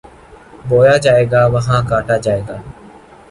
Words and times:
بویا 0.67 0.95
جائے 1.03 1.25
گا، 1.31 1.41
وہاں 1.53 1.81
کاٹا 1.89 2.17
جائے 2.17 2.41
گا۔ 2.47 2.57